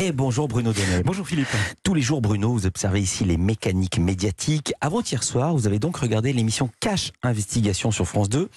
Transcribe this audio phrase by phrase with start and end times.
[0.00, 1.04] Et bonjour Bruno Donnet.
[1.04, 1.48] Bonjour Philippe.
[1.84, 4.74] Tous les jours Bruno, vous observez ici les mécaniques médiatiques.
[4.80, 8.48] Avant-hier soir, vous avez donc regardé l'émission Cash Investigation sur France 2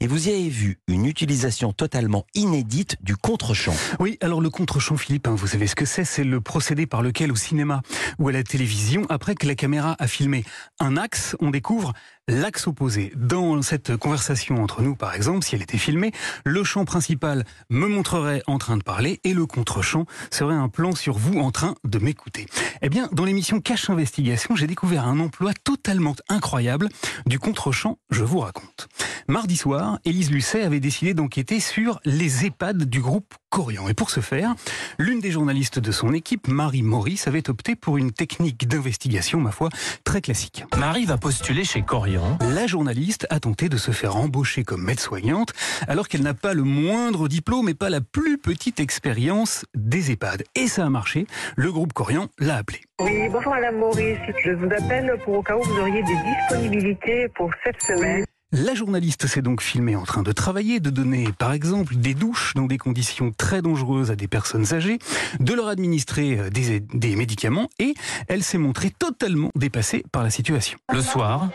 [0.00, 3.74] et vous y avez vu une utilisation totalement inédite du contre-champ.
[4.00, 7.02] Oui, alors le contre-champ Philippe, hein, vous savez ce que c'est C'est le procédé par
[7.02, 7.82] lequel au cinéma
[8.18, 10.42] ou à la télévision, après que la caméra a filmé
[10.80, 11.92] un axe, on découvre
[12.28, 13.12] l'axe opposé.
[13.16, 16.12] Dans cette conversation entre nous, par exemple, si elle était filmée,
[16.44, 20.94] le champ principal me montrerait en train de parler et le contre-champ serait un plan
[20.94, 22.46] sur vous en train de m'écouter.
[22.80, 26.88] Eh bien, dans l'émission Cache Investigation, j'ai découvert un emploi totalement incroyable
[27.26, 28.88] du contre-champ, je vous raconte.
[29.28, 33.88] Mardi soir, Élise Lucet avait décidé d'enquêter sur les EHPAD du groupe Corian.
[33.88, 34.54] Et pour ce faire,
[34.98, 39.52] l'une des journalistes de son équipe, Marie Maurice, avait opté pour une technique d'investigation, ma
[39.52, 39.68] foi,
[40.04, 40.64] très classique.
[40.76, 42.38] Marie va postuler chez Corian.
[42.40, 45.52] La journaliste a tenté de se faire embaucher comme aide-soignante,
[45.86, 50.44] alors qu'elle n'a pas le moindre diplôme et pas la plus petite expérience des EHPAD.
[50.56, 51.26] Et ça a marché.
[51.56, 52.80] Le groupe Corian l'a appelé.
[53.00, 54.18] Oui, bonjour Madame Maurice.
[54.44, 58.24] Je vous appelle pour au cas où vous auriez des disponibilités pour cette semaine.
[58.54, 62.52] La journaliste s'est donc filmée en train de travailler, de donner par exemple des douches
[62.54, 64.98] dans des conditions très dangereuses à des personnes âgées,
[65.40, 67.94] de leur administrer euh, des, des médicaments et
[68.28, 70.78] elle s'est montrée totalement dépassée par la situation.
[70.92, 71.48] Le soir,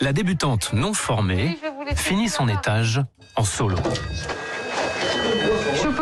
[0.00, 1.58] la débutante non formée
[1.96, 3.02] finit son étage
[3.34, 3.76] en solo.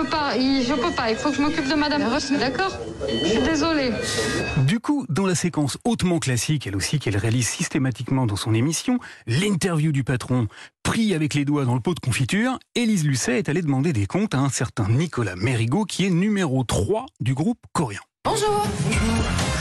[0.02, 1.10] Je peux pas, il- je peux pas.
[1.10, 2.76] Il faut que je m'occupe de Madame Ross, d'accord
[3.08, 3.92] Je suis désolée.
[4.66, 8.98] Du coup, dans la séquence hautement classique, elle aussi, qu'elle réalise systématiquement dans son émission,
[9.28, 10.48] l'interview du patron
[10.82, 14.06] pris avec les doigts dans le pot de confiture, Élise Lucet est allée demander des
[14.06, 18.00] comptes à un certain Nicolas Mérigot, qui est numéro 3 du groupe Corian.
[18.24, 18.66] Bonjour.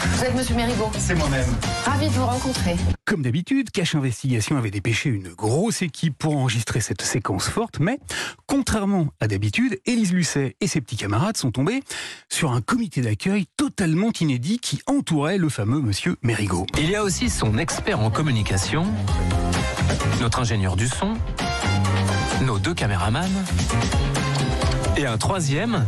[0.03, 1.45] Vous êtes Monsieur Mérigot C'est moi-même.
[1.85, 2.75] Ravi de vous rencontrer.
[3.05, 7.99] Comme d'habitude, Cache Investigation avait dépêché une grosse équipe pour enregistrer cette séquence forte, mais
[8.47, 11.83] contrairement à d'habitude, Élise Lucet et ses petits camarades sont tombés
[12.29, 16.65] sur un comité d'accueil totalement inédit qui entourait le fameux Monsieur Mérigot.
[16.79, 18.85] Il y a aussi son expert en communication,
[20.19, 21.13] notre ingénieur du son,
[22.41, 23.29] nos deux caméramans
[24.97, 25.85] et un troisième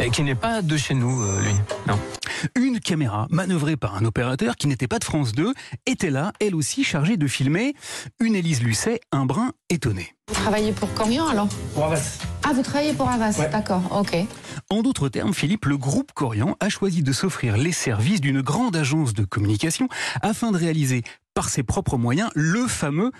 [0.00, 1.54] eh, qui n'est pas de chez nous, euh, lui.
[1.86, 1.98] Non.
[2.56, 5.52] Une caméra manœuvrée par un opérateur qui n'était pas de France 2
[5.86, 7.74] était là, elle aussi chargée de filmer
[8.20, 10.14] une Élise Lucet, un brin étonné.
[10.28, 12.18] Vous travaillez pour Corian alors Pour Avas.
[12.44, 13.50] Ah, vous travaillez pour Avas, Ouais.
[13.50, 14.16] d'accord, ok.
[14.70, 18.74] En d'autres termes, Philippe, le groupe Corian a choisi de s'offrir les services d'une grande
[18.76, 19.88] agence de communication
[20.22, 21.02] afin de réaliser
[21.34, 23.10] par ses propres moyens le fameux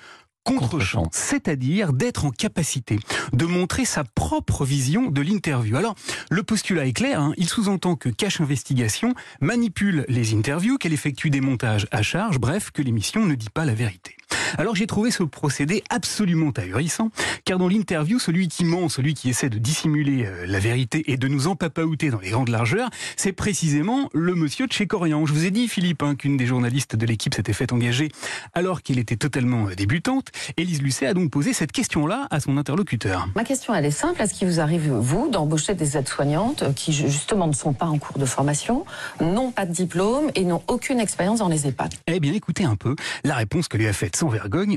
[0.44, 2.98] contre-champ, c'est-à-dire d'être en capacité
[3.32, 5.76] de montrer sa propre vision de l'interview.
[5.76, 5.94] Alors,
[6.30, 11.31] le postulat est clair, hein, il sous-entend que Cache Investigation manipule les interviews, qu'elle effectue
[11.31, 14.16] des montages à charge, bref, que l'émission ne dit pas la vérité.
[14.58, 17.10] Alors j'ai trouvé ce procédé absolument ahurissant,
[17.44, 21.16] car dans l'interview, celui qui ment, celui qui essaie de dissimuler euh, la vérité et
[21.16, 25.24] de nous empapaouter dans les grandes largeurs, c'est précisément le monsieur de chez Corian.
[25.26, 28.10] Je vous ai dit, Philippe, hein, qu'une des journalistes de l'équipe s'était fait engager
[28.54, 30.28] alors qu'elle était totalement euh, débutante.
[30.56, 33.28] Élise Lucet a donc posé cette question-là à son interlocuteur.
[33.34, 34.20] Ma question, elle est simple.
[34.20, 37.98] Est-ce qu'il vous arrive, vous, d'embaucher des aides-soignantes euh, qui, justement, ne sont pas en
[37.98, 38.84] cours de formation,
[39.20, 41.94] n'ont pas de diplôme et n'ont aucune expérience dans les EHPAD?
[42.06, 44.28] Eh bien, écoutez un peu la réponse que lui a faite sans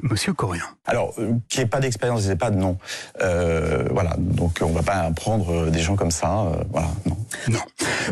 [0.03, 0.65] monsieur Corian.
[0.85, 2.77] Alors, euh, qu'il n'y ait pas d'expérience des EHPAD, non.
[3.21, 7.17] Euh, voilà, donc on va pas prendre euh, des gens comme ça, euh, voilà, non.
[7.49, 7.59] Non.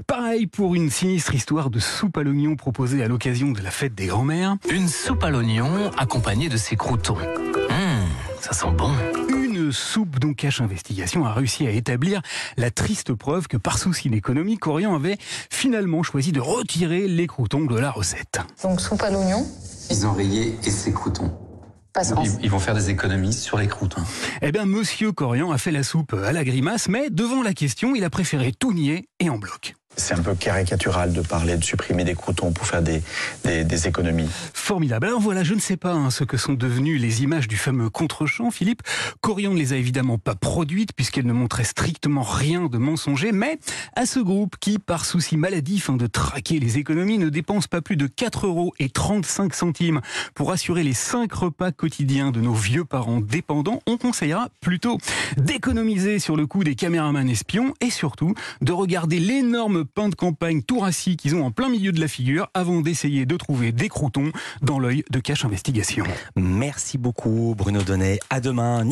[0.08, 3.96] Pareil pour une sinistre histoire de soupe à l'oignon proposée à l'occasion de la fête
[3.96, 4.56] des grands-mères.
[4.70, 7.18] Une soupe à l'oignon accompagnée de ses croutons.
[7.18, 8.08] Hum,
[8.42, 8.92] ça sent bon.
[9.30, 12.22] Une soupe dont Cache Investigation a réussi à établir
[12.58, 15.18] la triste preuve que par souci d'économie, Corian avait
[15.50, 18.42] finalement choisi de retirer les croutons de la recette.
[18.64, 19.46] Donc, soupe à l'oignon,
[19.90, 21.32] Les oreillers et ses croutons.
[22.24, 24.02] Ils, ils vont faire des économies sur les croutons.
[24.42, 27.94] Eh bien, Monsieur Corian a fait la soupe à la grimace, mais devant la question,
[27.96, 29.76] il a préféré tout nier et en bloc.
[29.96, 33.02] C'est un peu caricatural de parler de supprimer des croutons pour faire des,
[33.44, 34.28] des, des économies.
[34.54, 35.06] Formidable.
[35.06, 37.92] Alors voilà, je ne sais pas hein, ce que sont devenues les images du fameux
[37.92, 38.82] contre-champ, Philippe.
[39.22, 43.60] Corian ne les a évidemment pas produites puisqu'elles ne montraient strictement rien de mensonger, mais
[43.96, 47.82] à ce groupe qui, par souci maladif hein, de traquer les économies, ne dépense pas
[47.82, 50.02] plus de 4 euros et 35 centimes
[50.34, 54.98] pour assurer les 5 repas quotidiens de nos vieux parents dépendants, on conseillera plutôt
[55.38, 60.62] d'économiser sur le coût des caméramans espions et surtout de regarder l'énorme pain de campagne
[60.62, 63.90] tout rassis qu'ils ont en plein milieu de la figure avant d'essayer de trouver des
[63.90, 64.32] croutons
[64.62, 66.06] dans l'œil de cache investigation.
[66.36, 68.20] Merci beaucoup Bruno Donnet.
[68.30, 68.84] À demain.